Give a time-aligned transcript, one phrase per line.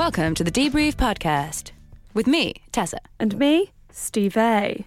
[0.00, 1.72] Welcome to the Debrief Podcast
[2.14, 3.00] with me, Tessa.
[3.18, 4.86] And me, Stevie.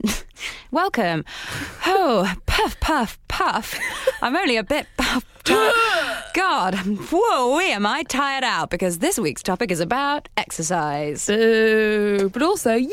[0.70, 1.24] Welcome.
[1.84, 3.76] Oh, puff, puff, puff.
[4.22, 5.24] I'm only a bit puff.
[6.32, 6.76] God,
[7.10, 11.26] whoa, am I tired out because this week's topic is about exercise.
[11.26, 12.30] Boo.
[12.32, 12.88] But also, yay!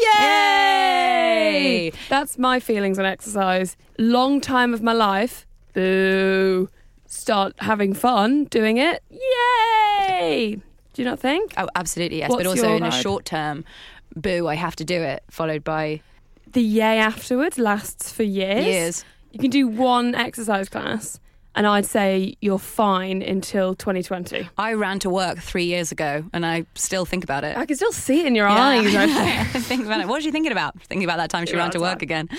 [1.51, 1.91] Yay!
[2.09, 3.77] That's my feelings on exercise.
[3.99, 5.45] Long time of my life.
[5.73, 6.67] Boo.
[7.05, 9.03] Start having fun doing it.
[9.11, 10.63] Yay!
[10.93, 11.53] Do you not think?
[11.57, 12.29] Oh, absolutely, yes.
[12.29, 13.65] What's but also in a short term,
[14.15, 16.01] boo, I have to do it, followed by
[16.51, 18.65] The yay afterwards lasts for years.
[18.65, 19.05] years.
[19.31, 21.19] You can do one exercise class,
[21.55, 24.47] and I'd say you're fine until 2020.
[24.59, 27.57] I ran to work three years ago and I still think about it.
[27.57, 28.55] I can still see it in your Yeah.
[28.61, 28.95] eyes.
[28.95, 30.07] I think about it.
[30.07, 30.79] What was she thinking about?
[30.83, 32.29] Thinking about that time she ran to work again.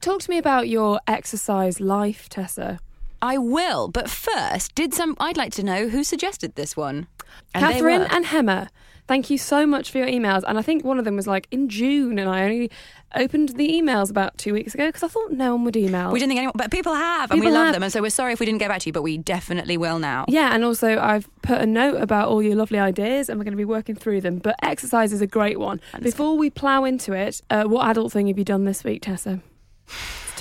[0.00, 2.80] Talk to me about your exercise life, Tessa.
[3.20, 5.16] I will, but first, did some?
[5.20, 7.06] I'd like to know who suggested this one.
[7.54, 8.68] And Catherine and Hemmer,
[9.06, 10.42] thank you so much for your emails.
[10.46, 12.70] And I think one of them was like in June, and I only
[13.14, 16.10] opened the emails about two weeks ago because I thought no one would email.
[16.10, 17.74] we didn't think anyone, but people have, and we love have.
[17.74, 17.82] them.
[17.82, 19.98] And so we're sorry if we didn't get back to you, but we definitely will
[19.98, 20.24] now.
[20.28, 23.52] yeah, and also I've put a note about all your lovely ideas, and we're going
[23.52, 24.38] to be working through them.
[24.38, 25.80] But exercise is a great one.
[26.00, 29.40] Before we plough into it, uh, what adult thing have you done this week, Tessa?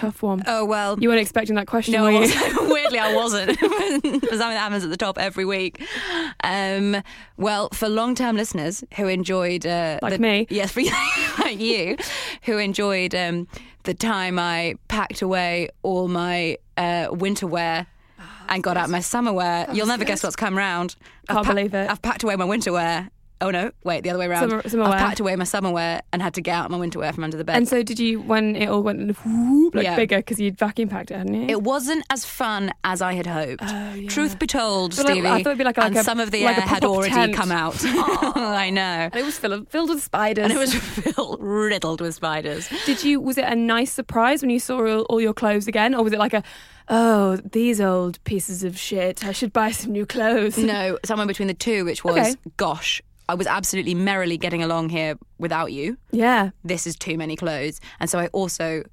[0.01, 0.43] It's a tough one.
[0.47, 0.99] Oh well.
[0.99, 2.19] You weren't expecting that question, no, were I you?
[2.21, 2.69] wasn't.
[2.69, 3.59] weirdly, I wasn't.
[3.59, 5.81] Something that happens at the top every week.
[6.43, 7.01] Um,
[7.37, 10.47] well, for long-term listeners who enjoyed, uh, Like the- me.
[10.49, 10.81] yes, for
[11.39, 11.97] like you,
[12.43, 13.47] who enjoyed um,
[13.83, 17.87] the time I packed away all my uh, winter wear.
[18.49, 19.65] And got out my summer wear.
[19.71, 20.97] You'll never guess what's come round.
[21.29, 21.89] I've Can't pa- believe it.
[21.89, 23.09] I've packed away my winter wear.
[23.41, 24.49] Oh no, wait, the other way around.
[24.49, 24.99] Summer- summer I've wear.
[24.99, 27.37] packed away my summer wear and had to get out my winter wear from under
[27.37, 27.57] the bed.
[27.57, 29.95] And so, did you when it all went whoop, like Yeah.
[29.95, 31.47] bigger because you'd vacuum packed it, hadn't you?
[31.49, 33.63] It wasn't as fun as I had hoped.
[33.65, 34.07] Oh, yeah.
[34.09, 36.29] Truth be told, But like- Stevie, I thought it'd be like like a- some of
[36.31, 37.33] the like air had already tent.
[37.35, 37.75] come out.
[37.85, 38.81] I know.
[38.81, 40.43] and it was filled, filled with spiders.
[40.45, 40.73] And it was
[41.15, 42.69] filled, riddled with spiders.
[42.85, 43.19] Did you?
[43.19, 46.13] Was it a nice surprise when you saw all, all your clothes again, or was
[46.13, 46.43] it like a,
[46.89, 49.25] oh, these old pieces of shit?
[49.25, 50.57] I should buy some new clothes.
[50.57, 52.35] No, somewhere between the two, which was, Okay.
[52.57, 55.97] gosh, I was absolutely merrily getting along here without you.
[56.11, 57.79] Yeah, This is too many clothes.
[58.01, 58.83] And so I also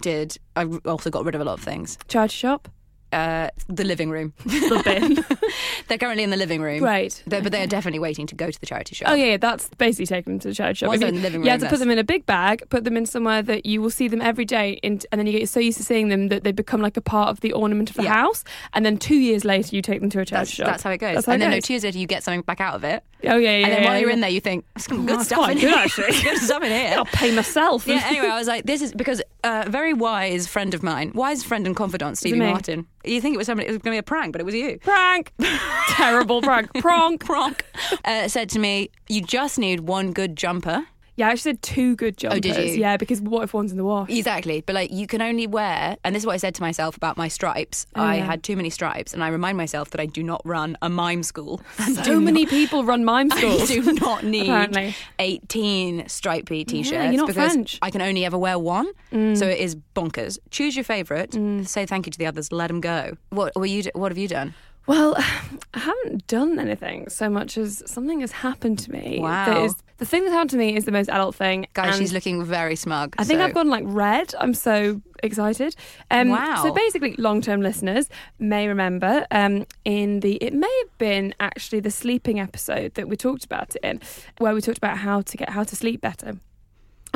[0.00, 1.98] did, I also got rid of a lot of things.
[2.06, 2.68] charity shop,
[3.10, 4.34] Uh, the living room.
[4.44, 5.24] the bin.
[5.88, 6.82] They're currently in the living room.
[6.82, 7.22] Right.
[7.26, 9.08] They're, but they're definitely waiting to go to the charity shop.
[9.10, 10.88] Oh yeah, yeah, that's basically taking them to the charity shop.
[10.88, 12.64] Once they're in the living You have to put that's- them in a big bag,
[12.68, 15.32] put them in somewhere that you will see them every day, in, and then you
[15.38, 17.88] get so used to seeing them that they become like a part of the ornament
[17.88, 18.12] of the Yeah.
[18.12, 18.44] house.
[18.74, 20.66] And then two years later, you take them to a charity That's, shop.
[20.66, 21.14] that's how it goes.
[21.14, 21.64] That's how and it then no, goes.
[21.64, 23.02] two years later, you get something back out of it.
[23.24, 23.64] Oh yeah, yeah.
[23.64, 24.14] and then yeah, while you're yeah.
[24.14, 25.78] in there, you think, some good that's stuff quite in good, here.
[25.78, 26.12] actually.
[26.22, 26.94] good stuff in here.
[26.98, 27.86] I'll pay myself.
[27.86, 31.42] yeah, anyway, I was like, this is because a very wise friend of mine, wise
[31.42, 32.46] friend and confidant, Stevie me?
[32.46, 32.86] Martin.
[33.04, 34.54] You think it was somebody, it was going to be a prank, but it was
[34.54, 34.78] you.
[34.80, 35.32] Prank.
[35.88, 36.72] Terrible prank.
[36.74, 37.20] Pronk.
[37.24, 37.64] Prank.
[38.04, 40.86] Uh, said to me, you just need one good jumper.
[41.18, 42.38] Yeah, I actually said two good jumpers.
[42.38, 42.80] Oh, did you?
[42.80, 44.08] Yeah, because what if one's in the wash?
[44.08, 44.60] Exactly.
[44.60, 47.16] But like, you can only wear, and this is what I said to myself about
[47.16, 47.86] my stripes.
[47.96, 48.24] Oh, I Oh, yeah.
[48.24, 51.22] had too many stripes, and I remind myself that I do not run a mime
[51.24, 51.60] school.
[52.04, 53.68] So many not- people run mime schools.
[53.70, 54.94] I do not need Apparently.
[55.18, 57.78] 18 stripy t-shirts you're not because French.
[57.82, 58.86] I can only ever wear one.
[59.12, 59.36] Mm.
[59.36, 60.38] So it is bonkers.
[60.50, 61.32] Choose your favorite.
[61.32, 61.66] Mm.
[61.66, 62.52] Say thank you to the others.
[62.52, 63.16] Let them go.
[63.30, 63.82] What were you?
[63.94, 64.54] What have you done?
[64.86, 65.14] Well,
[65.74, 69.18] I haven't done anything so much as something has happened to me.
[69.20, 69.44] Wow.
[69.46, 71.66] That is, the thing that's happened to me is the most adult thing.
[71.74, 73.14] Guys, she's looking very smug.
[73.18, 74.34] I think so- I've gone like red.
[74.38, 75.74] I'm so excited.
[76.10, 76.62] Um, Wow.
[76.62, 78.08] So basically, long-term listeners
[78.38, 83.16] may remember um, in the it may have been actually the sleeping episode that we
[83.16, 84.00] talked about it in,
[84.38, 86.38] where we talked about how to get how to sleep better.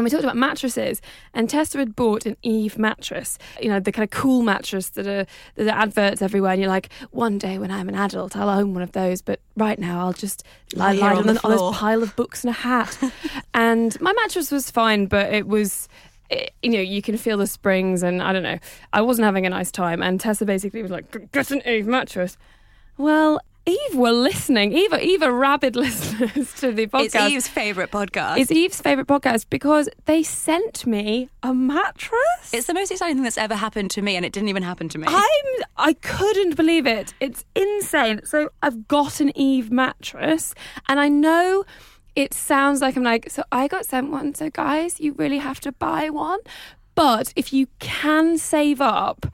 [0.03, 1.01] And we talked about mattresses,
[1.33, 3.39] and Tessa had bought an Eve mattress.
[3.61, 6.51] You know, the kind of cool mattress that are that are adverts everywhere.
[6.51, 9.23] And you're like, one day when I'm an adult, I'll own one of those.
[9.23, 10.43] But right now, I'll just
[10.75, 12.99] lie, Lie on on, the on this pile of books and a hat.
[13.54, 15.89] and my mattress was fine, but it was.
[16.63, 18.59] You know, you can feel the springs, and I don't know.
[18.93, 22.37] I wasn't having a nice time, and Tessa basically was like, "Get an Eve mattress."
[22.97, 24.72] Well, Eve were listening.
[24.72, 27.04] Eve, Eve are rabid listeners to the podcast.
[27.04, 28.38] It's Eve's favourite podcast.
[28.38, 32.53] It's Eve's favourite podcast because they sent me a mattress.
[32.53, 34.88] It's the most exciting thing that's ever happened to me, and it didn't even happen
[34.91, 35.06] to me.
[35.09, 37.14] I'm I couldn't believe it.
[37.20, 38.22] It's insane.
[38.24, 40.54] So I've got an Eve mattress
[40.88, 41.64] and I know
[42.14, 45.60] it sounds like I'm like, so I got sent one, so guys, you really have
[45.60, 46.41] to buy one.
[46.94, 49.26] But if you can save up,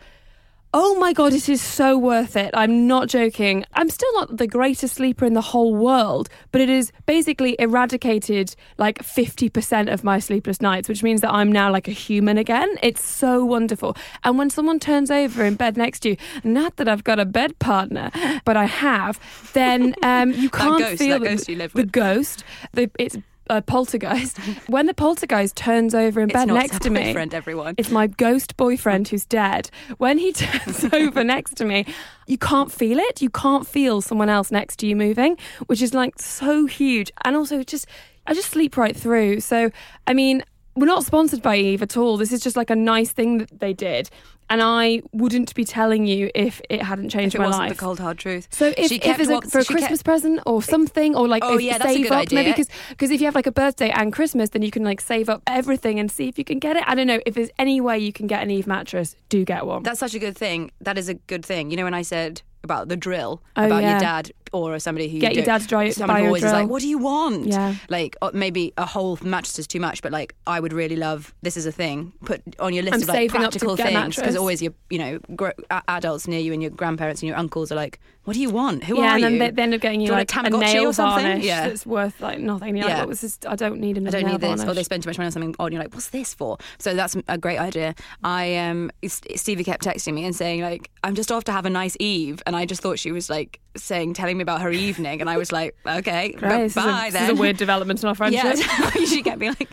[0.75, 2.51] Oh my god, it is so worth it.
[2.53, 3.65] I'm not joking.
[3.73, 8.55] I'm still not the greatest sleeper in the whole world, but it is basically eradicated
[8.77, 12.69] like 50% of my sleepless nights, which means that I'm now like a human again.
[12.83, 13.97] It's so wonderful.
[14.25, 17.25] And when someone turns over in bed next to you, not that I've got a
[17.25, 18.11] bed partner,
[18.45, 19.19] but I have,
[19.55, 21.93] then um, you can't ghost, feel that ghost you live the with.
[21.93, 22.45] ghost.
[22.75, 23.17] The, it's
[23.51, 24.39] a poltergeist.
[24.69, 27.75] when the poltergeist turns over in It's bed next to me, boyfriend, everyone.
[27.79, 29.71] it's my ghost boyfriend who's dead.
[29.99, 31.87] When he turns over next to me,
[32.27, 33.23] you can't feel it.
[33.23, 35.37] You can't feel someone else next to you moving,
[35.67, 37.11] which is like so huge.
[37.25, 37.87] And also, just
[38.27, 39.41] I just sleep right through.
[39.41, 39.71] So,
[40.07, 40.43] I mean,
[40.79, 42.17] we're not sponsored by Eve at all.
[42.17, 44.09] This is just like a nice thing that they did.
[44.51, 47.77] And I wouldn't be telling you if it hadn't changed if it my wasn't life.
[47.77, 48.49] the cold hard truth.
[48.51, 51.29] So if, She if it's a, for a she kept- Christmas present or something, or
[51.29, 52.43] like Oh, if yeah, you that's a save good up, idea.
[52.45, 55.29] maybe because if you have like a birthday and Christmas, then you can like save
[55.29, 56.85] up everything and see if you can get it.
[56.87, 59.67] I don't know if there's any way you can get an Eve mattress, do get
[59.67, 59.83] one.
[59.83, 60.71] That's such a good thing.
[60.81, 61.71] That is a good thing.
[61.71, 63.91] You know when I said about the drill Oh, about yeah.
[63.93, 66.45] your dad or somebody who Get your do- dad to dry- somebody buy who always
[66.45, 67.75] is like, "What do you want?" Yeah.
[67.89, 71.35] like uh, maybe a whole mattress is too much, but like I would really love
[71.43, 72.13] this is a thing.
[72.25, 74.73] Put on your list I'm of like saving up to practical things because always your
[74.91, 75.51] you know gr-
[75.89, 78.85] adults near you and your grandparents and your uncles are like, "What do you want?
[78.85, 80.33] Who yeah, are and then you?" they, they end up getting you Do you like
[80.35, 81.25] want a a, nail or something?
[81.25, 81.69] varnish Yeah.
[81.69, 82.77] that's worth like nothing.
[82.77, 83.05] You're Yeah.
[83.05, 83.19] like?
[83.47, 85.33] I don't need I don't nail need this, or they spend too much money on
[85.33, 85.55] something.
[85.59, 86.59] And you're like, what's this for?
[86.79, 87.95] So that's a great idea.
[88.23, 91.71] I um, Stevie kept texting me and saying like, I'm just off to have a
[91.71, 95.21] nice eve, and I just thought she was like saying, telling me about her evening,
[95.21, 97.57] and I was like, okay, Great, b- this, is a, bye this is a weird
[97.57, 98.57] development in our friendship.
[98.57, 99.69] Yeah, she kept being like,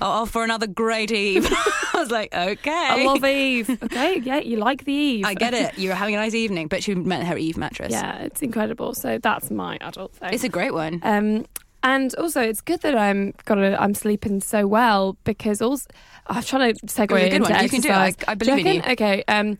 [0.00, 1.46] oh, for another great eve.
[1.94, 2.70] I was like, okay.
[2.70, 3.70] I love Eve.
[3.82, 5.24] Okay, yeah, you like the Eve.
[5.24, 5.78] I get it.
[5.78, 7.92] You're having a nice evening, but she meant her Eve mattress.
[7.92, 8.94] Yeah, it's incredible.
[8.94, 10.32] So that's my adult thing.
[10.32, 11.00] It's a great one.
[11.02, 11.46] Um,
[11.82, 15.86] and also, it's good that I'm got a, I'm sleeping so well because also
[16.26, 17.62] I'm trying to segue Oh, a good into one.
[17.62, 17.92] You can do it.
[17.92, 18.14] I-.
[18.26, 18.92] I you believe in reckon?
[18.92, 19.24] Okay.
[19.28, 19.58] Um,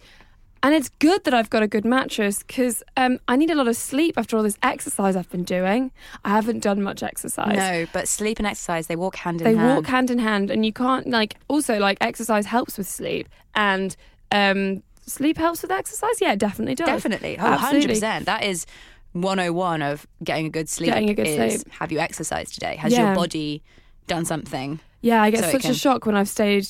[0.64, 3.68] and it's good that I've got a good mattress because um, I need a lot
[3.68, 5.92] of sleep after all this exercise I've been doing.
[6.24, 7.54] I haven't done much exercise.
[7.54, 9.76] No, but sleep and exercise, they walk hand in They hand.
[9.76, 11.36] walk hand in hand, and you can't like.
[11.48, 13.94] Also, like exercise helps with sleep, and
[14.32, 16.20] um, sleep helps with exercise.
[16.20, 16.86] Yeah, it definitely does.
[16.86, 17.38] Definitely.
[17.38, 17.96] Oh, Absolutely.
[18.00, 18.24] 100%.
[18.24, 18.64] That is
[19.12, 20.88] 101 of getting a good sleep.
[20.90, 21.72] Getting a good is sleep.
[21.74, 22.76] Have you exercised today?
[22.76, 23.06] Has Yeah.
[23.06, 23.62] your body
[24.06, 24.80] done something?
[25.02, 26.68] Yeah, I get So such can- a shock when I've stayed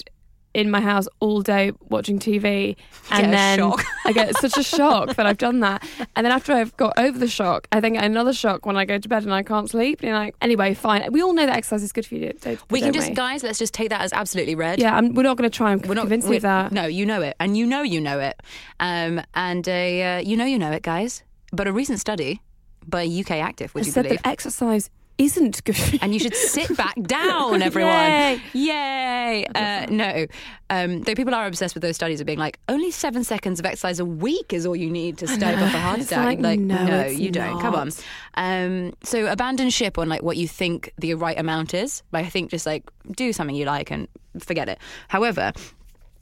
[0.54, 2.76] in my house all day watching TV,
[3.10, 3.84] and then shock.
[4.04, 5.86] I get such a shock that I've done that,
[6.16, 8.84] and then after I've got over the shock, I then get another shock when I
[8.84, 10.00] go to bed and I can't sleep.
[10.00, 11.12] And you're like, anyway, fine.
[11.12, 12.32] We all know that exercise is good for you.
[12.40, 13.14] Don't, We can don't just, we?
[13.14, 14.78] guys, let's just take that as absolutely read.
[14.78, 16.72] Yeah, I'm, we're not going to try and We're not convince you that.
[16.72, 17.36] No, you know it.
[17.40, 18.40] And you know you know it.
[18.80, 21.22] Um, and uh, uh, you know you know it, guys.
[21.52, 22.40] But a recent study
[22.86, 24.22] by UK Active, would I you said believe?
[24.22, 27.92] that exercise isn't good and you should sit back down, everyone.
[27.94, 28.40] Yay.
[28.52, 29.46] Yay!
[29.54, 30.26] Uh, no,
[30.70, 33.66] um, though people are obsessed with those studies of being like only seven seconds of
[33.66, 36.38] exercise a week is all you need to stave off a heart attack.
[36.40, 37.60] like, no, it's you don't.
[37.60, 37.90] Come on.
[38.34, 42.02] Um, so abandon ship on like what you think the right amount is.
[42.12, 44.08] Like I think just like do something you like and
[44.40, 44.78] forget it.
[45.08, 45.52] However,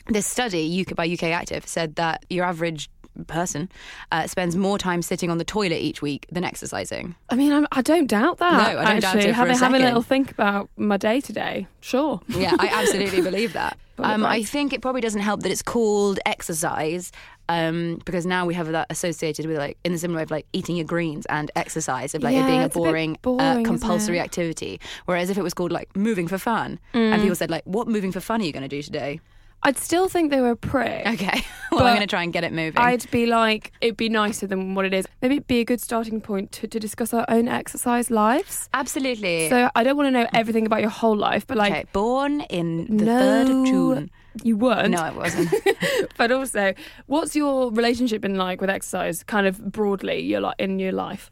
[0.08, 2.90] this study UK, by UK Active said that your average
[3.26, 3.70] person
[4.10, 7.14] uh, spends more time sitting on the toilet each week than exercising.
[7.30, 8.72] I mean, I'm, I don't doubt that.
[8.72, 9.30] No, I don't doubt actually.
[9.30, 12.20] it for Having a having a little think about my day today, sure.
[12.28, 13.78] Yeah, I absolutely believe that.
[13.98, 14.24] Um.
[14.24, 17.12] I think it probably doesn't help that it's called exercise
[17.48, 20.46] um, because now we have that associated with like in the similar way of like
[20.52, 23.62] eating your greens and exercise of like it being a it's a boring, boring, uh,
[23.62, 24.18] compulsory?
[24.18, 24.22] Mm.
[24.22, 24.80] activity.
[25.04, 28.12] Whereas if it was called like moving for fun and people said like, "What moving
[28.12, 29.20] for fun are you going to do today?"
[29.64, 31.06] I'd still think they were a prick.
[31.06, 32.82] Okay, well I'm going to try and get it moving.
[32.82, 35.06] I'd be like, it'd be nicer than what it is.
[35.20, 38.68] Maybe it'd be a good starting point to, to discuss our own exercise lives.
[38.74, 39.48] Absolutely.
[39.48, 42.40] So I don't want to know everything about your whole life, but like, okay, born
[42.42, 44.10] in the no, third of June.
[44.42, 44.90] you weren't.
[44.90, 45.52] No, it wasn't.
[46.16, 46.74] But also,
[47.06, 51.30] what's your relationship been like with exercise, kind of broadly, your like in your life?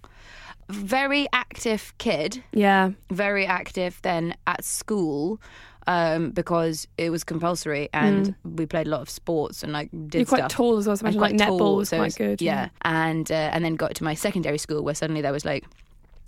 [0.68, 2.42] Very active kid.
[2.52, 5.40] Yeah, very active then at school
[5.86, 9.98] um, because it was compulsory and we played a lot of sports and like did
[10.10, 10.14] Mm.
[10.14, 10.52] you're quite stuff.
[10.52, 10.96] tall as well.
[10.96, 12.42] So imagine like netball tall, was so quite it's- good.
[12.42, 15.64] Yeah, and uh, and then got to my secondary school where suddenly there was like.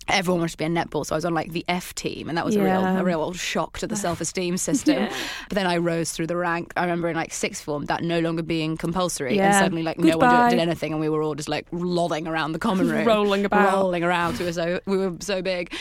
[0.08, 2.36] Everyone wanted to be a netball, so I was on like the F team, and
[2.36, 4.96] that was a real, a real old shock to the self-esteem system.
[5.04, 5.14] Yeah.
[5.48, 6.72] But then I rose through the rank.
[6.76, 10.16] I remember in like sixth form that no longer being compulsory, and suddenly like no
[10.18, 13.06] one did, did anything, and we were all just like lollering around the common room,
[13.06, 13.74] Rolling about.
[13.74, 14.40] rolling around.
[14.40, 15.72] We were so we were so big.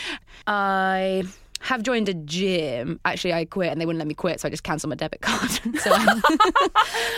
[0.46, 1.24] I
[1.62, 3.00] have joined a gym.
[3.06, 5.22] Actually, I quit, and they wouldn't let me quit, so I just cancelled my debit
[5.22, 5.50] card.
[5.80, 6.22] so I'm,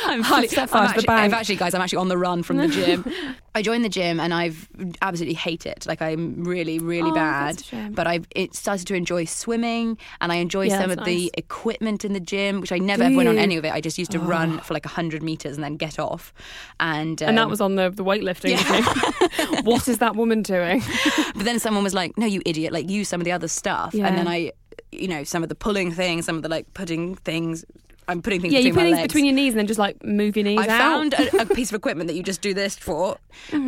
[0.05, 1.07] I'm, fully, I'm actually.
[1.07, 3.05] I've actually, guys, I'm actually on the run from the gym.
[3.55, 4.67] I joined the gym and I've
[5.01, 5.85] absolutely hate it.
[5.85, 7.49] Like I'm really, really Oh, bad.
[7.57, 7.91] that's a shame.
[7.93, 11.31] But I've it started to enjoy swimming and I enjoy Yeah, some of that's the
[11.37, 13.37] equipment in the gym, which I never ever went on?
[13.37, 13.41] Oh.
[13.41, 13.71] any of it.
[13.71, 16.33] I just used to run for like hundred meters and then get off.
[16.79, 18.57] And and that um, was on the, the weightlifting.
[18.57, 19.63] thing.
[19.63, 20.81] what is that woman doing?
[21.35, 22.71] But then someone was like, "No, you idiot!
[22.73, 24.07] Like use some of the other stuff." Yeah.
[24.07, 24.51] And then I,
[24.91, 27.65] you know, some of the pulling things, some of the like putting things.
[28.07, 29.07] I'm putting things yeah, you between put my things legs.
[29.07, 30.79] between your knees and then just like move your knees I out.
[30.79, 33.17] found a, a piece of equipment that you just do this for.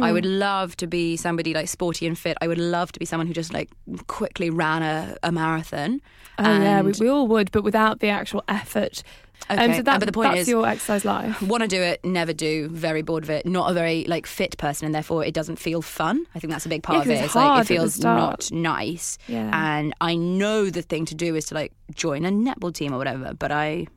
[0.02, 2.38] I would love to be somebody like sporty and fit.
[2.42, 3.70] I would love to be someone who just like
[4.08, 6.02] quickly ran a, a marathon.
[6.38, 9.04] Oh yeah, we, we all would, but without the actual effort.
[9.50, 11.42] Um, Okay, so that, but the point that's is- your exercise life.
[11.42, 12.68] Want to do it, never do.
[12.70, 13.46] Very bored of it.
[13.46, 16.26] Not a very like fit person, and therefore it doesn't feel fun.
[16.34, 17.14] I think that's a big part Yeah, of it.
[17.16, 19.18] it's It's like it feels not nice.
[19.28, 19.50] Yeah.
[19.54, 22.98] And I know the thing to do is to like join a netball team or
[22.98, 23.88] whatever, but I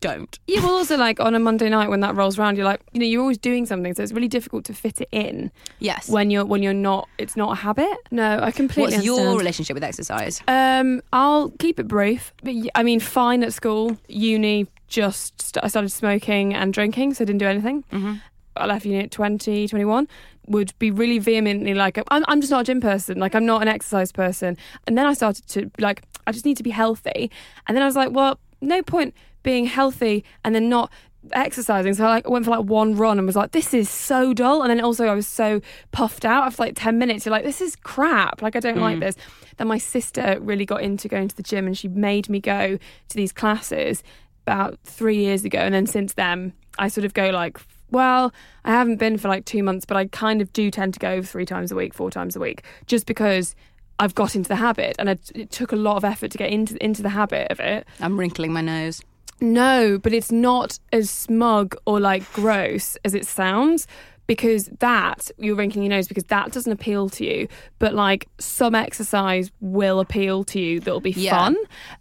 [0.00, 0.38] don't.
[0.46, 3.00] Yeah, well, also like on a Monday night when that rolls around, you're like, you
[3.00, 6.08] know, you're always doing something, so it's really difficult to fit it in Yes.
[6.08, 7.08] when you're when you're not.
[7.18, 7.96] It's not a habit.
[8.10, 8.94] No, I completely.
[8.94, 9.38] What's your understand.
[9.38, 10.42] relationship with exercise?
[10.48, 12.32] Um, I'll keep it brief.
[12.42, 14.66] But I mean, fine at school, uni.
[14.88, 17.84] Just st- I started smoking and drinking, so I didn't do anything.
[17.90, 18.14] hmm
[18.56, 20.08] I left uni at 20, 21,
[20.48, 23.18] would be really vehemently like, I'm, I'm just not a gym person.
[23.20, 24.56] Like, I'm not an exercise person.
[24.88, 27.30] And then I started to, like, I just need to be healthy.
[27.68, 30.90] And then I was like, well, no point being healthy and then not
[31.32, 31.94] exercising.
[31.94, 34.62] So I like went for like one run and was like, this is so dull.
[34.62, 35.60] And then also I was so
[35.92, 37.26] puffed out after like 10 minutes.
[37.26, 38.42] You're like, this is crap.
[38.42, 39.00] Like, I don't like mm.
[39.00, 39.16] this.
[39.56, 42.78] Then my sister really got into going to the gym and she made me go
[43.08, 44.02] to these classes
[44.46, 45.58] about three years ago.
[45.58, 47.58] And then since then, I sort of go like,
[47.90, 48.32] well,
[48.64, 51.22] I haven't been for like two months, but I kind of do tend to go
[51.22, 53.54] three times a week, four times a week, just because
[53.98, 56.50] I've got into the habit, and it, it took a lot of effort to get
[56.50, 57.86] into into the habit of it.
[58.00, 59.02] I'm wrinkling my nose.
[59.40, 63.86] No, but it's not as smug or like gross as it sounds.
[64.26, 67.48] Because that you're wrinkling your nose because that doesn't appeal to you,
[67.80, 71.36] but like some exercise will appeal to you that'll be Yeah.
[71.36, 71.56] fun,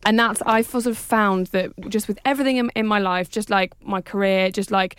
[0.05, 3.49] and that's I've sort of found that just with everything in, in my life, just
[3.49, 4.97] like my career, just like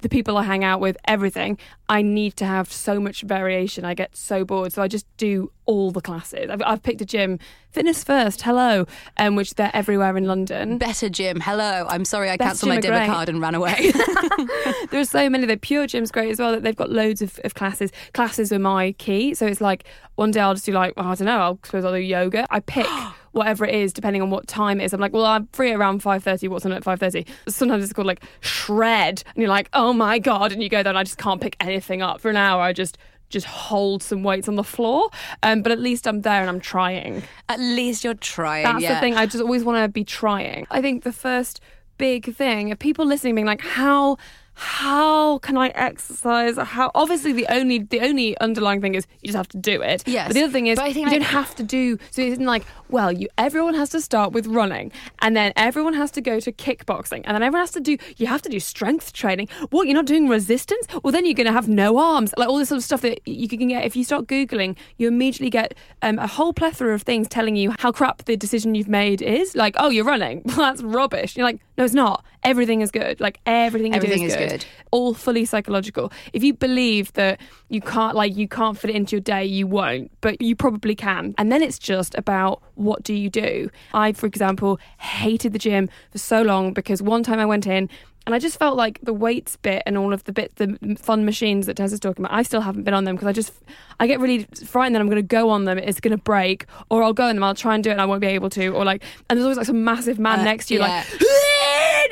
[0.00, 3.84] the people I hang out with, everything, I need to have so much variation.
[3.84, 4.72] I get so bored.
[4.72, 6.50] So I just do all the classes.
[6.50, 7.38] I've, I've picked a gym,
[7.70, 8.86] Fitness First, hello,
[9.16, 10.78] um, which they're everywhere in London.
[10.78, 11.40] Better gym.
[11.40, 11.86] Hello.
[11.88, 13.92] I'm sorry I Best cancelled my debit card and ran away.
[14.90, 15.46] There are so many.
[15.46, 16.52] The Pure Gym's great as well.
[16.52, 17.90] That they've got loads of, of classes.
[18.12, 19.34] Classes are my key.
[19.34, 19.84] So it's like
[20.16, 22.46] one day I'll just do like, oh, I don't know, I'll suppose I'll do yoga.
[22.50, 22.86] I pick
[23.32, 24.92] whatever it is depending on what time it is.
[24.92, 26.48] I'm like, well, I'm free around 5.30.
[26.48, 27.26] What's on at 5.30?
[27.48, 29.22] Sometimes it's called like shred.
[29.26, 30.52] And you're like, oh my God.
[30.52, 32.20] And you go there and I just can't pick anything up.
[32.20, 32.98] For an hour, I just
[33.28, 35.08] just hold some weights on the floor.
[35.42, 37.22] Um, but at least I'm there and I'm trying.
[37.48, 38.64] At least you're trying.
[38.64, 38.94] That's yeah.
[38.94, 39.14] the thing.
[39.14, 40.66] I just always want to be trying.
[40.70, 41.60] I think the first
[41.98, 44.18] big thing of people listening being like, how
[44.54, 46.56] how can I exercise?
[46.56, 50.02] How obviously the only the only underlying thing is you just have to do it.
[50.06, 50.28] Yes.
[50.28, 52.22] But the other thing is But I think, you like- don't have to do so
[52.22, 56.10] it isn't like, well, you everyone has to start with running and then everyone has
[56.12, 59.12] to go to kickboxing and then everyone has to do you have to do strength
[59.12, 59.48] training.
[59.70, 60.86] What, you're not doing resistance?
[61.02, 62.32] Well then you're gonna have no arms.
[62.36, 65.08] Like all this sort of stuff that you can get if you start Googling, you
[65.08, 68.88] immediately get um, a whole plethora of things telling you how crap the decision you've
[68.88, 69.54] made is.
[69.56, 70.42] Like, oh, you're running.
[70.44, 71.36] Well, that's rubbish.
[71.36, 72.24] You're like, no, it's not.
[72.44, 73.20] Everything is good.
[73.20, 74.50] Like everything you Everything do is is good.
[74.50, 74.66] good.
[74.90, 76.12] All fully psychological.
[76.32, 79.66] If you believe that you can't, like, you can't fit it into your day, you
[79.66, 80.10] won't.
[80.20, 81.34] But you probably can.
[81.38, 83.70] And then it's just about what do you do.
[83.94, 87.88] I, for example, hated the gym for so long because one time I went in.
[88.24, 91.24] And I just felt like the weights bit and all of the bit, the fun
[91.24, 93.52] machines that Tessa's talking about, I still haven't been on them because I just,
[93.98, 96.66] I get really frightened that I'm going to go on them, it's going to break,
[96.88, 98.48] or I'll go on them, I'll try and do it and I won't be able
[98.50, 101.04] to, or like, and there's always like some massive man Uh, next to you, yeah.
[101.10, 101.20] like,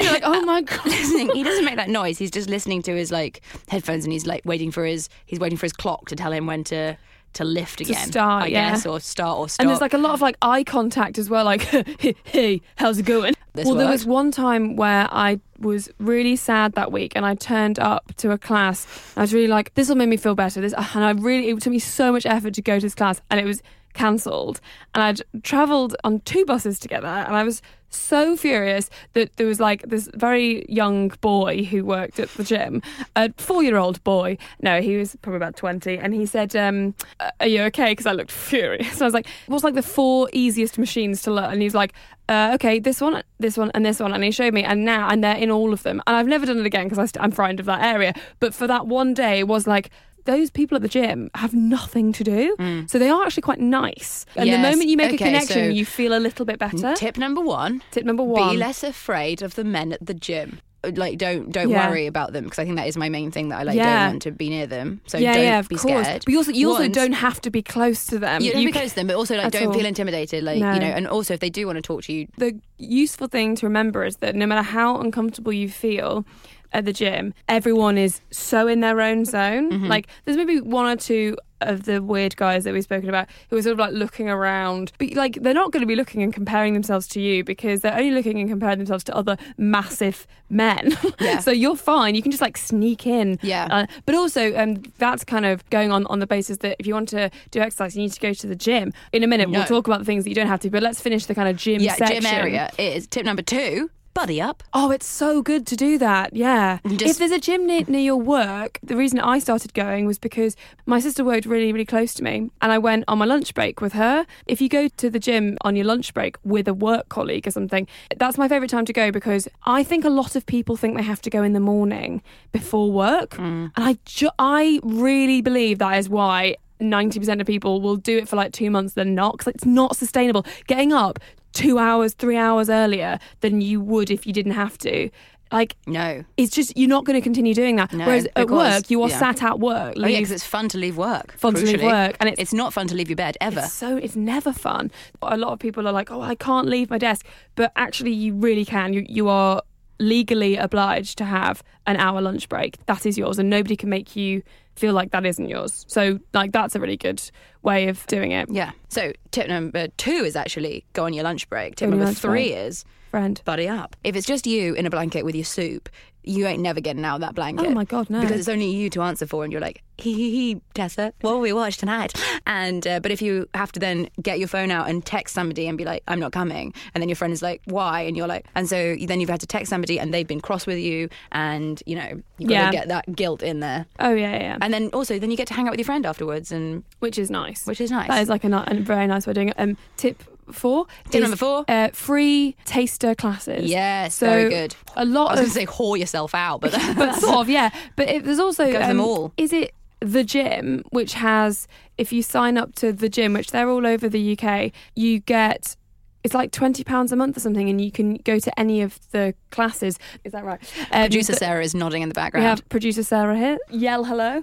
[0.00, 0.84] you're like, oh my god.
[0.86, 1.30] listening.
[1.34, 2.18] He doesn't make that noise.
[2.18, 5.58] He's just listening to his like headphones, and he's like waiting for his he's waiting
[5.58, 6.96] for his clock to tell him when to
[7.34, 8.08] to lift again.
[8.08, 8.70] start, I yeah.
[8.70, 9.62] guess, or start or stop.
[9.62, 11.62] And there's like a lot of like eye contact as well, like,
[12.25, 13.34] hey, how's it going?
[13.54, 17.34] This well, there was one time where I was really sad that week and I
[17.34, 18.87] turned up to a class.
[19.16, 20.60] I was really like, this will make me feel better.
[20.60, 23.20] This, and I really, it took me so much effort to go to this class
[23.30, 23.62] and it was
[23.94, 24.61] cancelled.
[24.94, 29.61] And I'd travelled on two buses together and I was so furious that there was
[29.61, 32.82] like this very young boy who worked at the gym,
[33.16, 34.38] a four year old boy.
[34.62, 35.99] No, he was probably about 20.
[35.99, 36.94] And he said, um,
[37.40, 37.92] Are you okay?
[37.92, 38.92] Because I looked furious.
[38.94, 41.50] And I was like, What's like the four easiest machines to learn?
[41.50, 41.92] And he was like,
[42.28, 45.09] uh, okay, this one, this one, and this one, and he showed me, and now,
[45.09, 47.59] and they're in all of them, and I've never done it again because I'm frightened
[47.59, 48.14] of that area.
[48.38, 49.90] But for that one day, it was like
[50.24, 52.90] those people at the gym have nothing to do, mm.
[52.90, 54.26] so they are actually quite nice.
[54.36, 54.56] And Yes.
[54.56, 56.94] the moment you make a connection, so- you feel a little bit better.
[56.94, 60.60] Tip number one: Tip number one: be less afraid of the men at the gym.
[60.82, 61.88] Uh, like don't don't Yeah.
[61.90, 64.04] worry about them because I think that is my main thing that I like Yeah.
[64.04, 65.02] don't want to be near them.
[65.06, 66.06] So yeah, don't yeah, of be course.
[66.06, 66.22] scared.
[66.24, 68.40] But you also, you also don't have to be close to them.
[68.40, 69.74] you don't be ca- close to them, but also like don't all.
[69.74, 70.42] feel intimidated.
[70.42, 70.72] Like No.
[70.72, 73.56] you know, and also if they do want to talk to you, the useful thing
[73.56, 76.24] to remember is that no matter how uncomfortable you feel
[76.72, 79.70] at the gym, everyone is so in their own zone.
[79.70, 79.86] Mm-hmm.
[79.86, 83.56] Like there's maybe one or two of the weird guys that we've spoken about who
[83.56, 86.32] are sort of like looking around, but like they're not going to be looking and
[86.32, 90.96] comparing themselves to you because they're only looking and comparing themselves to other massive men.
[91.20, 91.38] Yeah.
[91.40, 92.14] so you're fine.
[92.14, 93.38] You can just like sneak in.
[93.42, 93.68] Yeah.
[93.70, 96.94] Uh, but also, um, that's kind of going on on the basis that if you
[96.94, 98.94] want to do exercise, you need to go to the gym.
[99.12, 99.58] In a minute, No.
[99.58, 100.70] we'll talk about the things that you don't have to.
[100.70, 102.22] But let's finish the kind of gym yeah, section.
[102.22, 103.90] gym area is tip number two.
[104.12, 104.62] Buddy up.
[104.74, 106.34] Oh, it's so good to do that.
[106.34, 106.78] Yeah.
[106.86, 110.18] Just- if there's a gym near, near your work, the reason I started going was
[110.18, 113.54] because my sister worked really, really close to me and I went on my lunch
[113.54, 114.26] break with her.
[114.46, 117.50] If you go to the gym on your lunch break with a work colleague or
[117.52, 117.86] something,
[118.16, 121.02] that's my favourite time to go because I think a lot of people think they
[121.04, 122.20] have to go in the morning
[122.52, 123.30] before work.
[123.36, 123.70] Mm.
[123.76, 128.28] And I, ju- I really believe that is why 90% of people will do it
[128.28, 130.44] for like two months, then not, because it's not sustainable.
[130.66, 131.18] Getting up
[131.52, 135.11] two hours, three hours earlier than you would if you didn't have to.
[135.52, 136.25] Like, No.
[136.37, 137.92] it's just, you're not going to continue doing that.
[137.92, 139.19] No, Whereas at because- work, you are yeah.
[139.19, 139.95] sat at work.
[139.97, 141.33] Oh yeah, because it's fun to leave work.
[141.37, 143.61] Fun to leave work, and it's- it's not fun to leave your bed ever.
[143.61, 144.92] It's so it's never fun.
[145.23, 147.26] A lot of people are like, "Oh, I can't leave my desk,"
[147.57, 148.92] but actually, you really can.
[148.92, 149.62] You you are
[149.99, 152.76] legally obliged to have an hour lunch break.
[152.87, 154.42] That is yours, and nobody can make you
[154.80, 155.84] feel like that isn't yours.
[155.88, 157.22] So, like, that's a really good
[157.62, 158.49] way of doing it.
[158.50, 158.72] Yeah.
[158.88, 161.76] So tip number two is actually go on your lunch break.
[161.76, 162.66] Tip Go on your number three break.
[162.66, 163.40] is Friend.
[163.44, 163.94] buddy up.
[164.02, 165.88] If it's just you in a blanket with your soup,
[166.22, 167.66] you ain't never getting out of that blanket.
[167.66, 168.20] Oh my God, no.
[168.20, 171.32] Because it's only you to answer for, and you're like, hee hee hee, Tessa, what
[171.34, 172.12] will we watch tonight?
[172.46, 175.66] And uh, but if you have to then get your phone out and text somebody
[175.66, 178.02] and be like, I'm not coming, and then your friend is like, why?
[178.02, 180.66] And you're like, and so then you've had to text somebody and they've been cross
[180.66, 182.70] with you, and you know you got to Yeah.
[182.72, 183.86] get that guilt in there.
[183.98, 184.58] Oh yeah, yeah, yeah.
[184.60, 187.18] And then also then you get to hang out with your friend afterwards, and which
[187.18, 187.66] is nice.
[187.66, 188.08] which is nice.
[188.08, 189.54] That is like a, a very nice way of doing it.
[189.58, 190.22] Um, tip
[190.54, 190.87] four.
[191.07, 191.64] Tip is, number four?
[191.69, 193.71] Uh, free taster classes.
[193.71, 194.75] yes, So very good.
[194.97, 197.49] A lot I was of going to say whore yourself out, but but sort of,
[197.49, 197.71] yeah.
[197.97, 199.33] But it, there's also Go for them um, all.
[199.37, 201.66] Is it the gym which has?
[201.99, 205.76] If you sign up to the gym, which they're all over the UK, you get.
[206.23, 208.99] It's like twenty pounds a month or something, and you can go to any of
[209.11, 209.99] the classes.
[210.23, 210.60] Is that right?
[210.93, 212.47] Um, producer Sarah is nodding in the We background.
[212.47, 213.56] have producer Sarah here.
[213.71, 214.43] Yell hello.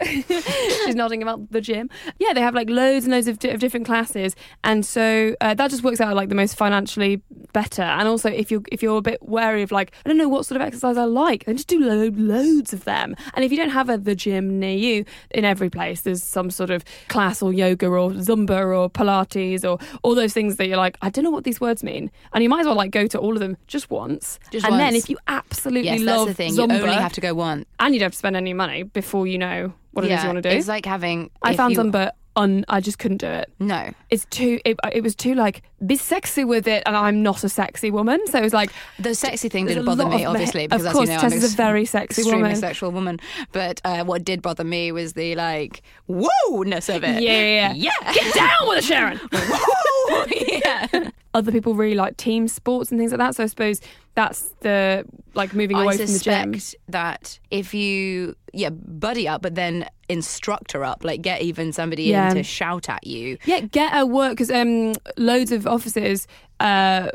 [0.04, 1.90] She's nodding about the gym.
[2.18, 5.54] Yeah, they have like loads and loads of, di- of different classes, and so uh,
[5.54, 7.82] that just works out like the most financially better.
[7.82, 10.46] And also, if you're if you're a bit wary of like I don't know what
[10.46, 13.14] sort of exercise I like, then just do lo- loads of them.
[13.34, 16.50] And if you don't have a, the gym near you, in every place there's some
[16.50, 20.76] sort of class or yoga or Zumba or Pilates or all those things that you're
[20.76, 23.06] like I don't know what these words mean, and you might as well like go
[23.06, 24.38] to all of them just once.
[24.50, 26.52] Just and then if you absolutely yes, love that's the thing.
[26.52, 27.64] Zumba, You only have to go once.
[27.80, 30.22] and you don't have to spend any money before you know what it is yeah,
[30.22, 30.56] you want to do.
[30.56, 31.30] It's like having.
[31.42, 32.64] I found you, but un.
[32.68, 33.52] I just couldn't do it.
[33.58, 34.60] No, It's too.
[34.64, 38.20] It, it was too like be sexy with it, and I'm not a sexy woman,
[38.26, 41.08] so it was like the sexy thing didn't bother me, obviously, of because as course,
[41.08, 42.56] you know, Tess I'm is a very sexy extremely woman.
[42.56, 43.20] sexual woman.
[43.52, 47.22] But uh, what did bother me was the like woo-ness of it.
[47.22, 47.90] Yeah, yeah, yeah.
[48.02, 48.12] yeah.
[48.12, 49.20] Get down with it, Sharon.
[49.32, 50.24] Woo!
[50.30, 51.10] yeah.
[51.34, 53.34] Other people really like team sports and things like that.
[53.34, 53.80] So I suppose
[54.14, 56.54] that's the like moving away I from the gym.
[56.54, 62.04] suspect that if you yeah buddy up, but then instructor up, like get even somebody
[62.04, 62.28] Yeah.
[62.30, 63.36] in to shout at you.
[63.44, 66.26] Yeah, get a work because um, loads of offices
[66.60, 67.08] uh,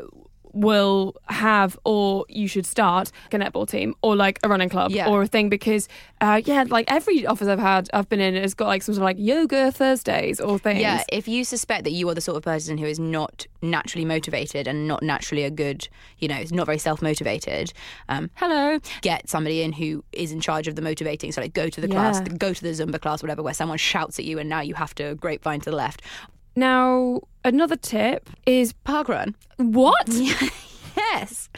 [0.60, 5.10] will have, or you should start a netball team or like a running club Yeah.
[5.10, 5.88] or a thing because
[6.22, 9.04] uh, yeah, like every office I've had, I've been in has got like some sort
[9.04, 10.82] of like yoga Thursdays or things.
[10.82, 14.06] Yeah, if you suspect that you are the sort of person who is not naturally
[14.06, 17.72] motivated and not naturally a good, you know, not very self motivated,
[18.10, 21.32] um, hello, get somebody in who is in charge of the motivating.
[21.32, 24.19] So, like, go to the class, go to the Zumba class, whatever, where someone shouts
[24.19, 26.02] at you and now you have to grapevine to the left.
[26.60, 29.34] Now another tip is Parkrun.
[29.58, 30.10] what?
[30.98, 31.50] Yes.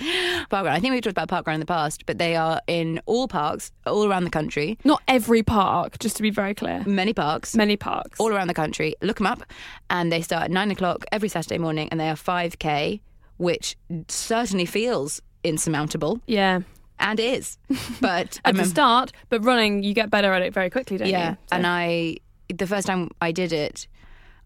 [0.52, 0.68] Parkrun.
[0.70, 3.72] I think we've talked about Parkrun in the past, but they are in all parks,
[3.88, 6.84] all around the country, Not every park, just to be very clear.
[6.86, 7.56] many parks.
[7.56, 8.20] Many parks.
[8.20, 8.94] all around the country.
[9.02, 9.42] Look them up,
[9.90, 13.02] and they start at nine o'clock every Saturday morning, and they are five k,
[13.38, 13.76] which
[14.08, 16.60] certainly feels insurmountable yeah,
[17.00, 17.58] and is.
[18.00, 21.32] But at the start, but running, you get better at it very quickly, don't yeah,
[21.32, 21.38] you?
[21.50, 22.18] So- and I
[22.54, 23.88] the first time I did it.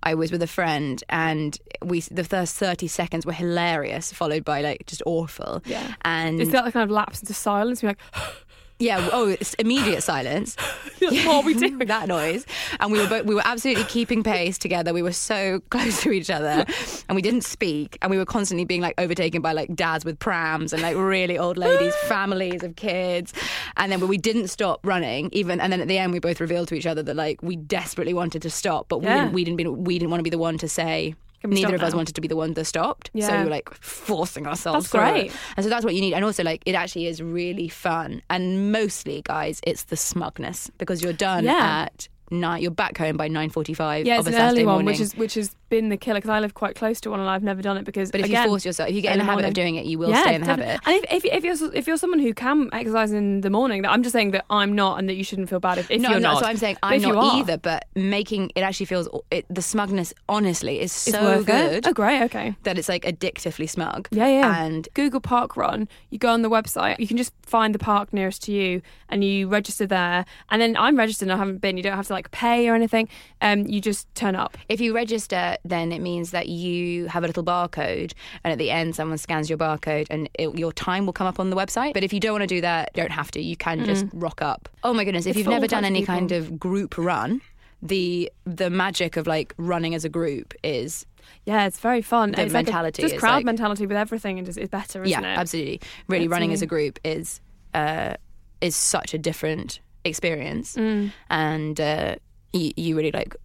[0.06, 4.62] I was with a friend, and we the first thirty seconds were hilarious, followed by
[4.62, 5.62] like just awful.
[5.66, 5.96] Yeah.
[6.04, 7.82] and It's that kind of lapse into silence.
[7.82, 8.00] You're like,
[8.80, 9.10] yeah.
[9.12, 10.56] Oh, it's immediate silence.
[11.00, 11.78] what are we doing?
[11.86, 12.46] that noise,
[12.80, 14.94] and we were both, we were absolutely keeping pace together.
[14.94, 16.66] We were so close to each other,
[17.08, 20.20] and we didn't speak, and we were constantly being like overtaken by like dads with
[20.20, 23.34] prams and like really old ladies, families of kids,
[23.78, 25.60] and then we didn't stop running even.
[25.62, 28.14] And then at the end, we both revealed to each other that like we desperately
[28.14, 29.22] wanted to stop, but we Yeah.
[29.22, 31.16] didn't, we didn't be, we didn't want to be the one to say.
[31.50, 33.40] Neither of us wanted to be the one that stopped, so Yeah.
[33.40, 34.90] we were like forcing ourselves.
[34.92, 35.12] That's it.
[35.14, 35.32] great.
[35.58, 36.14] And so that's what you need.
[36.14, 38.22] And also, like, it actually is really fun.
[38.30, 41.86] And mostly, guys, it's the smugness because you're done Yeah.
[41.88, 42.62] at nine.
[42.62, 44.06] You're back home by nine forty-five.
[44.06, 44.86] Yeah, of it's a an Saturday early one, morning.
[44.88, 47.30] which is which has been the killer because I live quite close to one and
[47.30, 48.12] I've never done it because.
[48.12, 49.50] But if again, you force yourself, if you get in the habit morning.
[49.50, 50.74] of doing it, you will yeah, stay in the definitely.
[50.74, 50.88] habit.
[50.88, 53.92] And if, if, if you're if you're someone who can exercise in the morning, that
[53.92, 56.12] I'm just saying that I'm not, and that you shouldn't feel bad if, if no,
[56.12, 56.34] you're no.
[56.34, 56.40] not.
[56.40, 57.58] So I'm saying But I'm not are, either.
[57.58, 60.14] But making it actually feels it, the smugness.
[60.28, 61.88] Honestly, is so good It.
[61.88, 62.22] Oh, great.
[62.24, 62.56] Okay.
[62.64, 64.08] that it's like addictively smug.
[64.12, 64.64] Yeah, yeah.
[64.64, 65.88] And Google Parkrun.
[66.10, 67.00] You go on the website.
[67.00, 70.26] You can just find the park nearest to you, and you register there.
[70.50, 71.28] And then I'm registered.
[71.28, 71.78] and I haven't been.
[71.78, 73.08] You don't have to like pay or anything.
[73.42, 74.58] Um, you just turn up.
[74.70, 78.72] If you register, then it means that you have a little barcode, and at the
[78.72, 81.94] end, someone scans your barcode, and it, your time will come up on the website.
[81.94, 83.42] But if you don't want to do that, you don't have to.
[83.42, 84.68] You can just rock up.
[84.84, 85.26] Oh my goodness!
[85.26, 86.16] If It's you've never done any people.
[86.16, 87.42] kind of group run,
[87.82, 91.06] the the magic of like running as a group is
[91.46, 92.32] Yeah, it's very fun.
[92.32, 94.70] The it's like a- mentality just is crowd like- mentality with everything, and just it's
[94.70, 95.38] better, isn't yeah, it?
[95.38, 95.82] absolutely.
[96.08, 97.42] Really, That's running as a group is
[97.74, 98.16] uh,
[98.62, 101.12] is such a different experience, Mm.
[101.30, 102.16] and uh,
[102.54, 103.36] you, you really like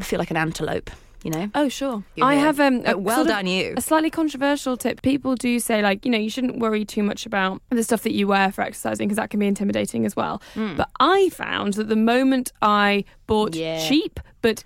[0.00, 0.90] feel like an antelope.
[1.24, 1.50] You know.
[1.56, 2.04] Oh, sure.
[2.14, 3.74] You're I have um, a well sort of- done, you.
[3.76, 5.02] A slightly controversial tip.
[5.02, 8.12] People do say, like, you know, you shouldn't worry too much about the stuff that
[8.12, 10.40] you wear for exercising because that can be intimidating as well.
[10.54, 13.56] But I found that the moment I bought.
[13.56, 13.84] Yeah.
[13.88, 14.62] cheap, but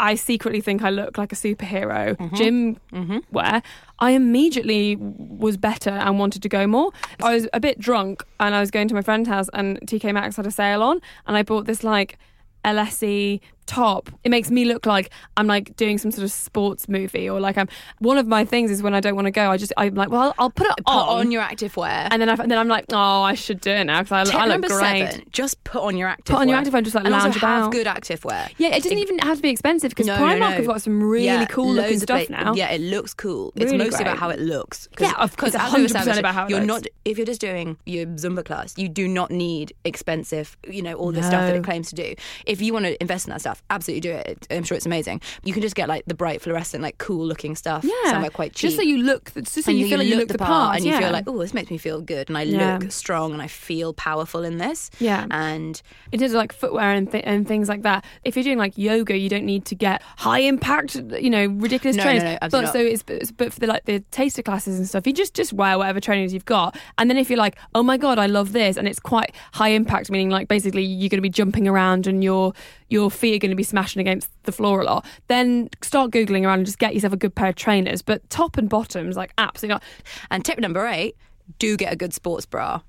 [0.00, 2.36] I secretly think I look like a superhero Mm-hmm.
[2.36, 3.62] gym wear,
[3.98, 6.92] I immediately was better and wanted to go more.
[7.22, 10.14] I was a bit drunk and I was going to my friend's house and TK
[10.14, 12.16] Maxx had a sale on and I bought this like
[12.64, 14.10] LSE top.
[14.24, 17.56] It makes me look like I'm like doing some sort of sports movie or like
[17.56, 17.68] I'm.
[18.00, 20.10] One of my things is when I don't want to go, I just I'm like,
[20.10, 22.08] well, I'll put it Put on, on your active wear.
[22.10, 24.38] and then I and then I'm like, oh, I should do it now because I,
[24.38, 25.08] I look great.
[25.10, 26.34] seven: just put on your active.
[26.34, 27.72] Put on your active wear and just, like, and lounge also have about.
[27.72, 28.48] good active wear.
[28.58, 30.46] Yeah, it doesn't even have to be expensive because No, no, Primark no.
[30.56, 32.54] have got some really Yeah, cool looking stuff now.
[32.54, 33.52] Yeah, it looks cool.
[33.54, 34.88] It's Really mostly about how it looks.
[34.98, 36.84] Yeah, of course, as 100% about how it you're looks.
[36.84, 36.86] not.
[37.04, 40.56] If you're just doing your Zumba class, you do not need expensive.
[40.68, 42.14] You know all the stuff that it claims to do.
[42.46, 44.46] If you want to invest in that stuff, absolutely do it.
[44.50, 45.20] I'm sure it's amazing.
[45.44, 47.84] You can just get like the bright fluorescent, like cool looking stuff.
[47.84, 48.68] Yeah, somewhere quite cheap.
[48.70, 50.84] Just so you look, just so and you feel like you look the part, and
[50.84, 50.94] yeah.
[50.94, 52.78] you feel like, oh, this makes me feel good, and I Yeah.
[52.80, 54.90] look strong, and I feel powerful in this.
[54.98, 55.26] Yeah.
[55.30, 55.80] and
[56.12, 58.04] in terms of like footwear and, th- and things like that.
[58.24, 61.96] If you're doing like yoga, you don't need to get high impact, you know, ridiculous
[61.96, 62.22] No, trainers.
[62.24, 65.06] no, no, but absolutely so it's but for the like the taster classes and stuff,
[65.06, 66.78] you just just wear whatever trainers you've got.
[66.98, 69.68] And then if you're like, oh my god, I love this, and it's quite high
[69.70, 72.52] impact, meaning like basically you're going to be jumping around and your
[72.88, 75.04] your feet are going to be smashing against the floor a lot.
[75.26, 78.02] Then start googling around and just get yourself a good pair of trainers.
[78.02, 79.82] But top and bottoms, like absolutely not.
[80.30, 81.16] and tip number eight:
[81.58, 82.80] do get a good sports bra.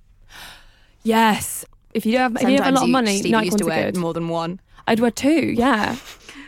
[1.03, 1.65] Yes.
[1.93, 3.65] If you don't have, if you have a lot of money, Steve Nike used to
[3.65, 3.99] ones wear good.
[3.99, 4.59] more than one.
[4.87, 5.95] I'd wear two, yeah.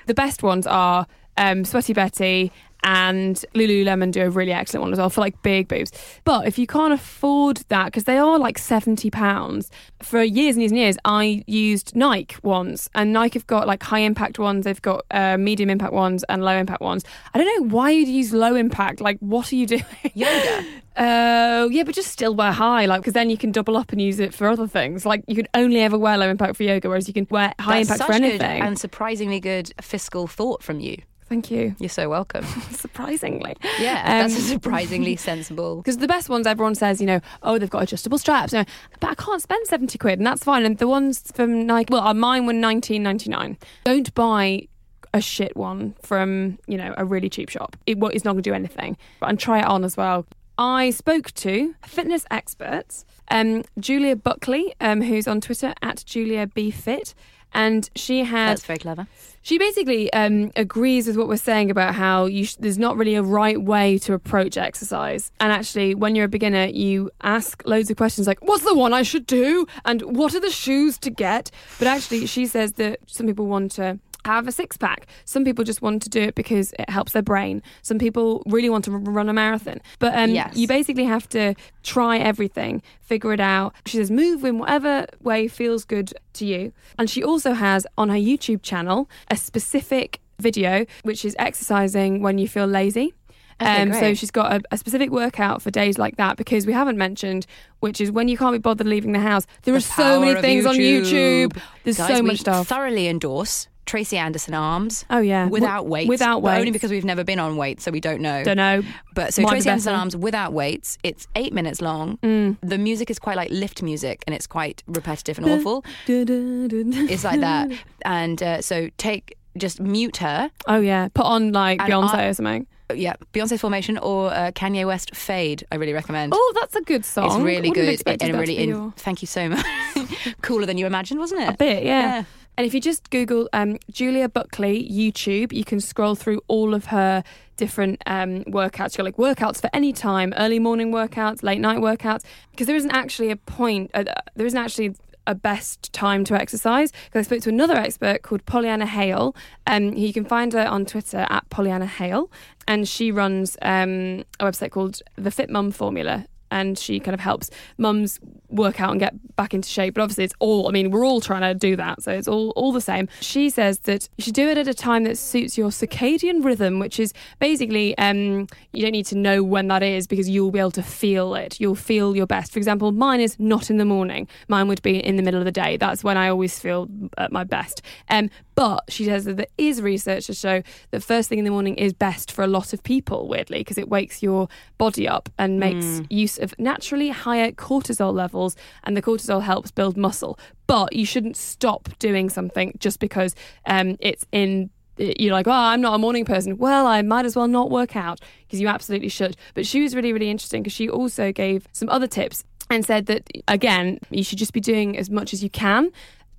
[0.08, 2.52] the best ones are um, Sweaty Betty
[2.84, 5.92] and Lululemon do a really excellent one as well for like big boobs.
[6.24, 9.70] But if you can't afford that, because they are like £70,
[10.02, 12.90] for years and years and years, I used Nike ones.
[12.96, 16.44] And Nike have got like high impact ones, they've got uh, medium impact ones and
[16.44, 17.04] low impact ones.
[17.34, 19.02] I don't know why you'd use low impact.
[19.02, 19.86] Like, what are you doing?
[20.14, 20.66] Yoga.
[20.98, 24.02] Oh, yeah, but just still wear high, like because then you can double up and
[24.02, 25.06] use it for other things.
[25.06, 27.84] Like you could only ever wear low impact for yoga, whereas you can wear high
[27.84, 28.62] That's impact for anything.
[28.62, 30.98] and surprisingly good fiscal thought from you.
[31.32, 31.78] Thank you.
[31.80, 32.44] You're so welcome.
[32.72, 35.78] Surprisingly, Yeah, Um, that's a surprisingly sensible.
[35.82, 38.66] because the best ones everyone says, you know, oh they've got adjustable straps, no,
[39.00, 40.66] but I can't spend seventy quid, and that's fine.
[40.66, 43.58] And the ones from Nike, well, uh, mine were nineteen ninety nine.
[43.86, 44.68] Don't buy
[45.14, 47.78] a shit one from you know a really cheap shop.
[47.86, 48.98] It is not going to do anything.
[49.22, 50.26] And try it on as well.
[50.58, 56.72] I spoke to fitness experts, um, Julia Buckley, um, who's on Twitter at Julia B
[56.72, 57.16] Fit,
[57.54, 59.08] and she had That's very clever.
[59.42, 63.16] she basically um, agrees with what we're saying about how you sh- there's not really
[63.16, 65.32] a right way to approach exercise.
[65.40, 68.94] And actually, when you're a beginner, you ask loads of questions like, "What's the one
[68.94, 73.00] I should do?" and "What are the shoes to get?" But actually, she says that
[73.08, 75.08] some people want to have a six pack.
[75.26, 77.62] Some people just want to do it because it helps their brain.
[77.82, 79.80] Some people really want to run a marathon.
[80.00, 80.56] But um, Yes.
[80.56, 83.74] you basically have to try everything, figure it out.
[83.86, 86.72] She says, move in whatever way feels good to you.
[87.00, 92.38] And she also has on her YouTube channel a specific video which is exercising when
[92.38, 93.14] you feel lazy.
[93.62, 96.74] Okay, um, so she's got a, a specific workout for days like that because we
[96.74, 97.46] haven't mentioned,
[97.80, 99.46] which is when you can't be bothered leaving the house.
[99.64, 101.56] There The are so many things on YouTube.
[101.84, 102.68] There's Guys, so much stuff.
[102.68, 105.04] thoroughly endorse Tracy Anderson Arms.
[105.10, 108.00] oh yeah, Without weights, Without but only because we've never been on weights, so we
[108.00, 108.42] don't know.
[108.42, 108.84] don't know.
[109.14, 109.94] But so Tracy Anderson.
[109.96, 112.18] Arms without weights, it's eight minutes long.
[112.20, 112.56] Mm.
[112.62, 115.84] The music is quite like lift music, and it's quite repetitive and awful.
[116.08, 117.70] It's like that,
[118.06, 120.50] and uh, so take just mute her.
[120.68, 122.68] Oh yeah, put on like Beyonce I- or something.
[122.96, 125.66] Yeah, Beyonce's Formation or uh, Kanye West Fade.
[125.72, 126.34] I really recommend.
[126.36, 127.26] Oh, that's a good song.
[127.26, 128.70] it's really good and really in.
[128.70, 129.66] your- Thank you so much.
[130.42, 131.50] Cooler than you imagined, wasn't it?
[131.50, 132.02] a bit, yeah.
[132.02, 132.24] Yeah.
[132.62, 136.86] And if you just Google um, Julia Buckley YouTube, you can scroll through all of
[136.86, 137.24] her
[137.58, 138.96] different um, workouts.
[138.96, 142.76] You've got like workouts for any time, early morning workouts, late night workouts, because there
[142.76, 144.04] isn't actually a point, uh,
[144.36, 144.94] there isn't actually
[145.26, 146.92] a best time to exercise.
[147.06, 149.36] Because I spoke to another expert called Pollyanna Hale.
[149.66, 152.30] Um, you can find her on Twitter at Pollyanna Hale,
[152.68, 156.28] and she runs um, a website called the Fit Mum Formula.
[156.52, 159.94] And she kind of helps mums work out and get back into shape.
[159.96, 162.04] But obviously, it's all, I mean, we're all trying to do that.
[162.04, 163.08] So it's all, all the same.
[163.22, 166.78] She says that you should do it at a time that suits your circadian rhythm,
[166.80, 170.60] which is basically, um, you don't need to know when that is because you'll be
[170.60, 171.60] able to feel it.
[171.60, 172.52] You'll feel your best.
[172.52, 174.28] For example, mine is not in the morning.
[174.48, 175.78] Mine would be in the middle of the day.
[175.78, 177.82] That's when I always feel at my best.
[178.10, 180.62] Um, but she says that there is research to show
[180.92, 183.78] that first thing in the morning is best for a lot of people, weirdly, because
[183.78, 189.02] it wakes your body up and makes use of naturally higher cortisol levels, and the
[189.02, 190.40] cortisol helps build muscle.
[190.68, 194.70] But you shouldn't stop doing something just because um, it's in.
[194.98, 196.58] You're like, oh, I'm not a morning person.
[196.58, 199.36] Well, I might as well not work out because you absolutely should.
[199.56, 203.08] But she was really, really interesting because she also gave some other tips and said
[203.08, 205.92] that, again, you should just be doing as much as you can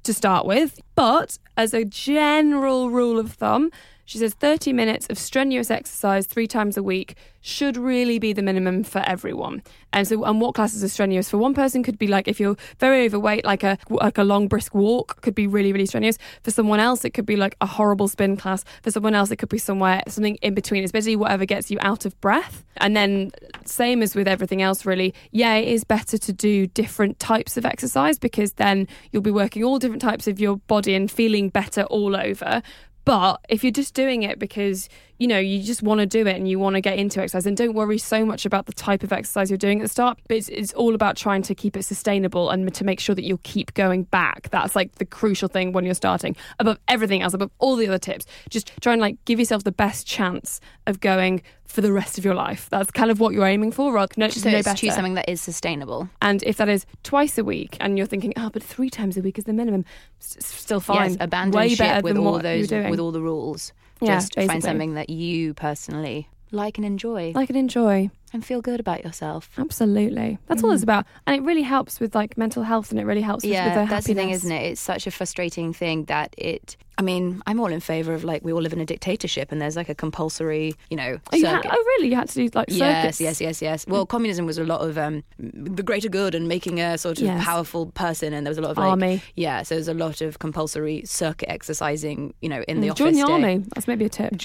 [0.04, 0.80] to start with.
[0.94, 3.70] But as a general rule of thumb,
[4.04, 8.42] she says 30 minutes of strenuous exercise three times a week should really be the
[8.42, 9.62] minimum for everyone.
[9.92, 12.56] And so, and what classes are strenuous for one person could be like if you're
[12.78, 16.18] very overweight, like a like a long brisk walk could be really really strenuous.
[16.42, 18.64] For someone else, it could be like a horrible spin class.
[18.82, 20.82] For someone else, it could be somewhere something in between.
[20.82, 22.64] It's basically whatever gets you out of breath.
[22.78, 23.32] And then,
[23.64, 27.66] same as with everything else, really, yeah, it is better to do different types of
[27.66, 31.82] exercise because then you'll be working all different types of your body and feeling better
[31.84, 32.62] all over.
[33.04, 34.88] But if you're just doing it because
[35.18, 37.44] you know you just want to do it and you want to get into exercise,
[37.44, 40.18] then don't worry so much about the type of exercise you're doing at the start.
[40.28, 43.24] But it's, it's all about trying to keep it sustainable and to make sure that
[43.24, 44.50] you'll keep going back.
[44.50, 46.36] That's like the crucial thing when you're starting.
[46.58, 49.72] Above everything else, above all the other tips, just try and like give yourself the
[49.72, 52.68] best chance of going for the rest of your life.
[52.70, 53.92] That's kind of what you're aiming for.
[53.92, 54.76] Rather, no, So no it's better.
[54.78, 56.08] choose something that is sustainable.
[56.20, 59.22] And if that is twice a week, and you're thinking, oh, but three times a
[59.22, 59.84] week is the minimum,
[60.20, 61.10] s- still fine.
[61.12, 63.72] Yes, abandon Way ship with all those with all the rules.
[64.00, 64.48] Yeah, Just basically.
[64.48, 68.10] find something that you personally like and enjoy like and enjoy.
[68.32, 69.50] And feel good about yourself.
[69.58, 73.04] Absolutely, that's all it's about, and it really helps with like mental health, and it
[73.04, 74.72] really helps with, with Yeah, the that's the thing, isn't it?
[74.72, 76.76] It's such a frustrating thing that it.
[76.98, 79.60] I mean, I'm all in favour of like we all live in a dictatorship, and
[79.62, 82.08] there's like a compulsory, you know, Oh, you had, oh, really?
[82.08, 83.18] You had to do like circuits?
[83.18, 83.62] yes, yes, yes.
[83.62, 83.86] yes.
[83.88, 87.24] Well, communism was a lot of um, the greater good and making a sort of
[87.24, 87.42] Yes.
[87.42, 89.22] powerful person, and there was a lot of like, Army.
[89.36, 89.62] yeah.
[89.62, 92.98] So there's a lot of compulsory circuit exercising, you know, in the Mm, office.
[92.98, 93.32] Join the day.
[93.32, 93.64] army.
[93.74, 94.36] That's maybe a tip.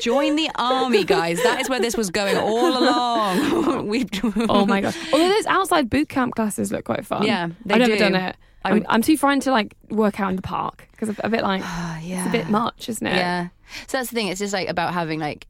[0.00, 1.42] Join the army, guys.
[1.42, 3.19] That is where this was going all along.
[3.84, 4.08] We've
[4.48, 4.94] oh my god!
[5.12, 7.24] Although those outside boot camp classes look quite fun.
[7.24, 7.98] Yeah, they I've never do.
[7.98, 8.36] done it.
[8.64, 11.28] I I'm, would- I'm too frightened to like work out in the park because a
[11.28, 11.98] bit like yeah.
[12.26, 13.16] it's a bit much, isn't it?
[13.16, 13.48] Yeah.
[13.86, 14.28] So that's the thing.
[14.28, 15.46] It's just like about having like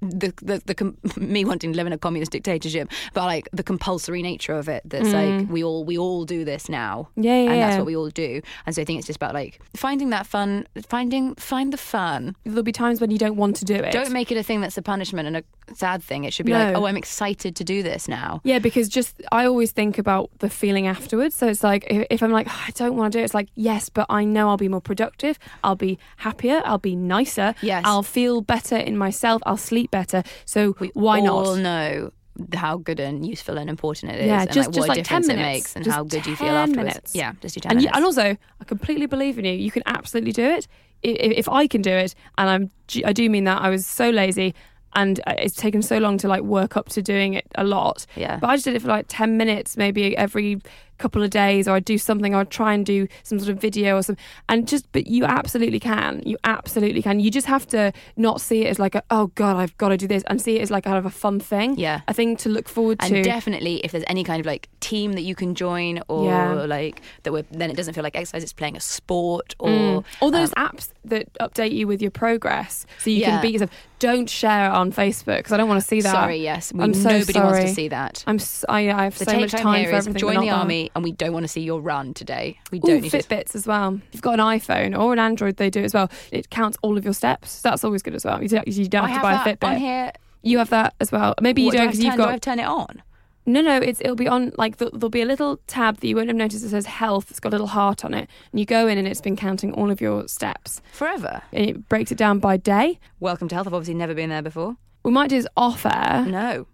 [0.00, 3.62] the the, the com- me wanting to live in a communist dictatorship, but like the
[3.62, 4.82] compulsory nature of it.
[4.84, 7.08] That's like we all we all do this now.
[7.16, 7.24] Mm.
[7.24, 8.40] Yeah, yeah, And that's what we all do.
[8.66, 12.36] And so I think it's just about like finding that fun, finding find the fun.
[12.44, 13.92] There'll be times when you don't want to do it.
[13.92, 16.24] Don't make it a thing that's a punishment and a sad thing.
[16.24, 18.40] It should be like, oh, I'm excited to do this now.
[18.44, 21.34] Yeah, because just I always think about the feeling afterwards.
[21.36, 23.34] So it's like if, if I'm like "Oh, I don't want to do it, it's
[23.34, 25.38] like yes, but I know I'll be more productive.
[25.62, 26.62] I'll be happier.
[26.64, 27.54] I'll be nicer.
[27.62, 27.82] Yes.
[27.84, 29.42] I'll feel better in myself.
[29.46, 30.22] I'll sleep better.
[30.44, 31.62] So We why all not?
[31.62, 32.10] know
[32.54, 35.04] how good and useful and important it is, Yeah, and just- like just what like
[35.06, 35.46] 10 it minutes.
[35.46, 36.76] makes, and how good you feel afterwards.
[36.76, 37.14] minutes.
[37.14, 37.96] Yeah, just do ten And, you, minutes.
[37.96, 39.52] and also, I completely believe in you.
[39.52, 40.66] You can absolutely do it.
[41.04, 42.70] I- i- If I can do it, and I'm,
[43.04, 43.60] I do mean that.
[43.60, 44.54] I was so lazy,
[44.94, 48.06] and uh, it's taken so long to like work up to doing it a lot.
[48.16, 48.38] Yeah.
[48.40, 50.58] But I just did it for like ten minutes, maybe every
[51.00, 53.58] couple of days or I'd do something or I'd try and do some sort of
[53.60, 54.16] video or some
[54.48, 58.64] and just but you absolutely can you absolutely can you just have to not see
[58.64, 60.70] it as like a, oh god I've got to do this and see it as
[60.70, 62.00] like kind of a fun thing Yeah.
[62.08, 65.12] a thing to look forward And to definitely, if there's any kind of like team
[65.14, 66.52] that you can join, or Yeah.
[66.66, 68.42] like that, we're, then it doesn't feel like exercise.
[68.42, 70.04] It's playing a sport, or Mm.
[70.20, 73.30] all those um, apps that update you with your progress so you Yeah.
[73.30, 76.10] can beat yourself don't share it on Facebook because I don't want to see that
[76.10, 77.68] sorry, yes, we, I'm so nobody wants sorry.
[77.68, 78.24] to see that.
[78.26, 81.12] I'm I have The so take much time for everything join the not and we
[81.12, 82.58] don't want to see your run today.
[82.70, 83.18] We don't need to.
[83.18, 83.94] Fitbits as well.
[83.94, 86.10] If you've got an iPhone or an Android, they do as well.
[86.32, 87.50] It counts all of your steps.
[87.52, 88.42] So that's always good as well.
[88.42, 89.78] You don't, you don't have have to buy a Fitbit.
[89.78, 90.12] here.
[90.42, 91.34] You have that as well.
[91.40, 92.50] Maybe you What, do I don't because to you've turn- do I got have to
[92.50, 93.02] turn it on.
[93.46, 93.76] no, no.
[93.78, 96.36] It's it'll be on like th- there'll be a little tab that you won't have
[96.36, 97.30] noticed that says health.
[97.30, 99.72] It's got a little heart on it, and you go in and it's been counting
[99.74, 100.80] all of your steps.
[100.92, 101.42] Forever.
[101.52, 102.98] And it breaks it down by day.
[103.18, 103.66] Welcome to health.
[103.66, 104.76] I've obviously never been there before.
[105.04, 106.24] We might do this off air.
[106.26, 106.66] No,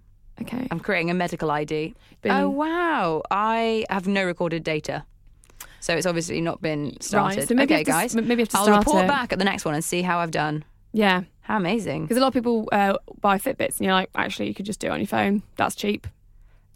[0.42, 0.68] Okay.
[0.70, 1.94] I'm creating a medical ID.
[2.22, 3.22] Been- Oh wow!
[3.31, 5.05] I have no recorded data,
[5.81, 7.38] so it's obviously not been started.
[7.38, 7.49] Right.
[7.49, 9.09] So maybe okay, to, guys, Maybe you have to I'll start report it.
[9.09, 10.64] back at the next one and see how I've done.
[10.92, 11.22] Yeah.
[11.40, 12.03] How amazing!
[12.03, 14.81] Because a lot of people uh, buy Fitbits, and you're like, actually, you could just
[14.81, 15.42] do it on your phone.
[15.57, 16.07] That's cheap.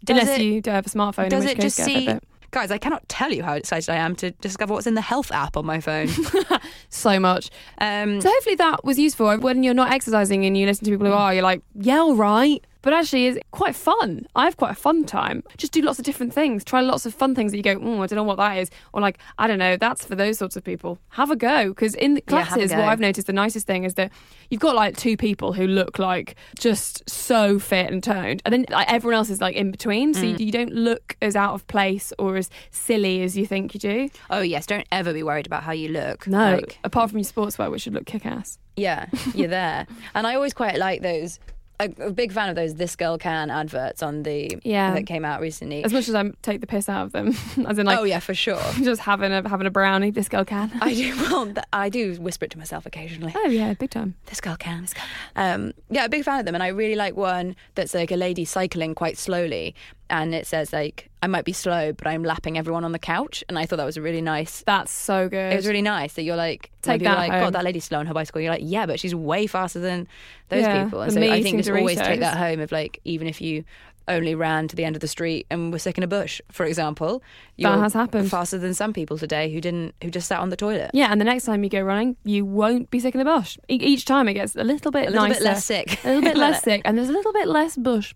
[0.03, 1.29] Does Unless it- you don't have a smartphone.
[1.29, 2.07] Does in which it case just get a see?
[2.07, 2.21] Fitbit.
[2.51, 5.31] Guys, I cannot tell you how excited I am to discover what's in the health
[5.31, 6.09] app on my phone.
[6.89, 7.49] so much?
[7.77, 9.37] Um, So hopefully that was useful.
[9.37, 12.15] When you're not exercising and you listen to people who are, you're like, yeah, all
[12.15, 12.61] right.
[12.81, 14.27] But actually, it's quite fun.
[14.35, 15.43] I have quite a fun time.
[15.57, 16.63] Just do lots of different things.
[16.63, 18.69] Try lots of fun things that you go, oh, I don't know what that is.
[18.93, 20.99] Or like, I don't know, that's for those sorts of people.
[21.09, 21.69] Have a go.
[21.69, 22.81] Because in the Yeah, classes, what.
[22.81, 24.11] I've noticed the nicest thing is that
[24.49, 28.41] you've got like two people who look like just so fit and toned.
[28.45, 30.13] And then like, everyone else is like in between.
[30.13, 30.39] So mm.
[30.39, 33.79] you, you don't look as out of place or as silly as you think you
[33.79, 34.09] do.
[34.29, 36.27] oh yes, don't ever be worried about how you look.
[36.27, 38.57] No, Like, apart from your sportswear, which should look kick ass.
[38.75, 39.85] Yeah, you're there.
[40.15, 41.39] and I always quite like those.
[41.81, 44.93] A, a big fan of those "This Girl Can" adverts on the Yeah.
[44.93, 45.83] that came out recently.
[45.83, 47.35] As much as I take the piss out of them,
[47.67, 48.61] as in like oh yeah, for sure.
[48.83, 50.11] just having a having a brownie.
[50.11, 50.71] This girl can.
[50.81, 51.15] I do.
[51.17, 53.33] Well, th- I do whisper it to myself occasionally.
[53.35, 54.15] oh yeah, big time.
[54.27, 54.81] This girl can.
[54.81, 55.03] This girl
[55.35, 55.53] can.
[55.63, 58.15] Um, yeah, a big fan of them, and I really like one that's like a
[58.17, 59.75] lady cycling quite slowly,
[60.11, 63.43] and it says like, "I might be slow, but I'm lapping everyone on the couch,"
[63.49, 64.63] and I thought that was a really nice.
[64.65, 65.53] That's so good.
[65.53, 67.41] It was really nice that you're like, Take that like, home.
[67.41, 68.41] God, that lady's slow on her bicycle.
[68.41, 70.07] You're like, yeah, but she's way faster than
[70.49, 71.01] those Yeah, people.
[71.01, 73.63] And so I think just always take that home of like, even if you
[74.11, 76.65] only ran to the end of the street and were sick in a bush, for
[76.65, 77.23] example,
[77.57, 78.29] you're has happened.
[78.29, 80.91] faster than some people today who didn't, who just sat on the toilet.
[80.93, 83.57] yeah, and the next time you go running, you won't be sick in the bush.
[83.69, 86.03] E- each time it gets a little bit A little nicer, bit less sick.
[86.03, 88.13] a little bit less sick, and there's a little bit less bush.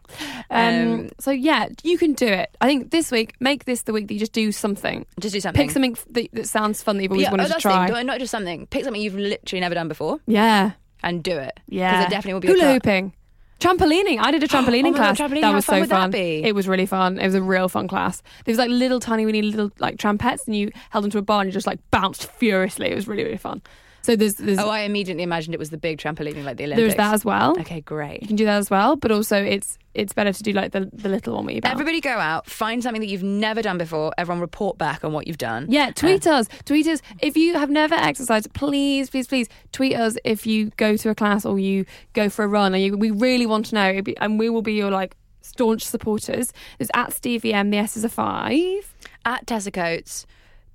[0.50, 2.56] Um, Um, so yeah, you can do it.
[2.62, 5.06] I think this week, make this the week that you just do something.
[5.20, 5.62] Just do something.
[5.62, 7.88] Pick something that, that sounds fun that you've always yeah, wanted oh, to try.
[7.88, 8.06] thing.
[8.08, 8.68] Don't- just something.
[8.68, 10.72] Pick something you've literally never done before yeah,
[11.04, 11.60] and do it.
[11.68, 11.92] yeah.
[11.92, 13.14] Because it definitely will be hula hooping.
[13.60, 14.20] Trampolining.
[14.20, 15.20] I did a oh, trampolining Oh my God, class.
[15.20, 16.12] trampolining, that how was fun so would that fun.
[16.12, 16.44] be?
[16.44, 17.18] It was really fun.
[17.20, 18.22] It was a real fun class.
[18.44, 21.42] There was like little tiny weeny little like trampets and you held onto a bar
[21.42, 22.88] and you just like bounced furiously.
[22.92, 23.62] It was really, really fun.
[24.02, 26.78] So there's there's Oh, I immediately imagined it was the big trampolining like the Olympics.
[26.78, 27.60] there's that as well.
[27.62, 28.22] Okay, great.
[28.22, 30.90] You can do that as well, but also it's it's better to do like the
[30.94, 31.74] the little one where you bounce.
[31.74, 34.12] Everybody go out, find something that you've never done before.
[34.18, 35.68] Everyone report back on what you've done.
[35.70, 36.48] Yeah, tweet us.
[36.66, 37.02] Tweet us.
[37.22, 41.16] If you have never exercised, please, please, please tweet us if you go to a
[41.16, 42.74] class or you go for a run.
[42.74, 44.02] And you, we really want to know.
[44.02, 46.52] Be- And we will be your like staunch supporters.
[46.78, 48.94] There's at Stevie M, the S is a five.
[49.26, 50.26] At Tessa Coates,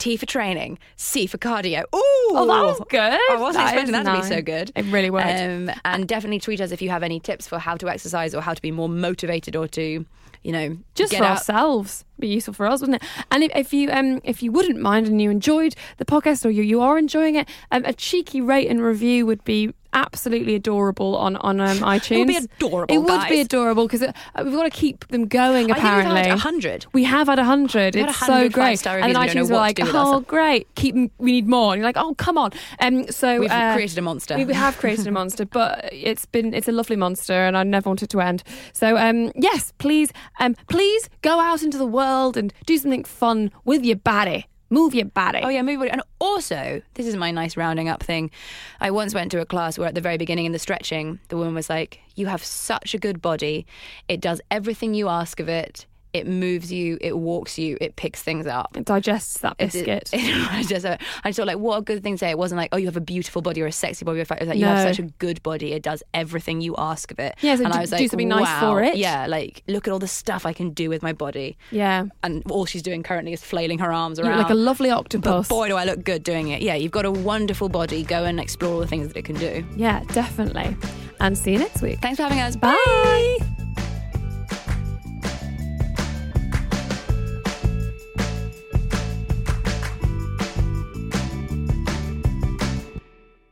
[0.00, 1.82] T for training, C for cardio.
[1.82, 1.86] Ooh!
[2.32, 2.98] Oh, that was good.
[3.00, 4.72] I wasn't That expecting that to be so good.
[4.74, 5.28] It really worked.
[5.40, 8.40] Um, and definitely tweet us if you have any tips for how to exercise or
[8.40, 10.04] how to be more motivated or to,
[10.42, 11.38] you know, just get for out.
[11.38, 14.78] ourselves be useful for us wouldn't it and if, if you um if you wouldn't
[14.78, 18.42] mind and you enjoyed the podcast or you, you are enjoying it um, a cheeky
[18.42, 22.94] rate and review would be absolutely adorable on on um, iTunes It would be adorable.
[22.94, 26.86] It would be adorable because uh, we've got to keep them going apparently had 100.
[26.92, 27.96] we have had a hundred.
[27.96, 28.86] It's 100 so great.
[28.86, 29.14] and then reviews.
[29.14, 30.74] We don't iTunes were like, to do with that "Oh, stuff." great!
[30.74, 33.98] Keep We need more." And you're like, "Oh, come on!" Um, so We've uh, created
[33.98, 34.36] a monster.
[34.36, 37.88] we have created a monster, but it's been it's a lovely monster, and I never
[37.88, 38.42] want it to end.
[38.72, 43.50] So um, yes, please, um, please go out into the world and do something fun
[43.64, 44.46] with your body.
[44.70, 45.40] Move your body.
[45.42, 45.90] Oh yeah, move your body.
[45.90, 48.30] And also, this is my nice rounding up thing.
[48.80, 51.36] I once went to a class where at the very beginning in the stretching, the
[51.36, 53.66] woman was like, "You have such a good body.
[54.08, 55.86] It does everything you ask of it.
[56.12, 56.98] It moves you.
[57.00, 57.78] It walks you.
[57.80, 60.10] It picks things up." It digests that biscuit.
[60.12, 60.52] It- biscuit.
[60.52, 62.30] I just, I just thought like, what a good thing to say.
[62.30, 64.20] It wasn't like, oh, you have a beautiful body or a sexy body.
[64.20, 65.72] It was like, you have such a good body.
[65.72, 67.36] It does everything you ask of it.
[67.40, 68.60] Yeah, so and do- I was like, do something nice wow.
[68.60, 68.96] for it.
[68.96, 71.56] Yeah, like look at all the stuff I can do with my body.
[71.70, 74.38] yeah, And all she's doing currently is flailing her arms around.
[74.38, 75.48] like a lovely But octopus.
[75.48, 76.62] boy, do I look good doing it.
[76.62, 78.02] Yeah, you've got a wonderful body.
[78.02, 79.64] Go and explore all the things that it can do.
[79.76, 80.76] yeah, definitely.
[81.20, 82.00] And see you next week.
[82.00, 82.56] Thanks for having us.
[82.56, 83.89] Bye.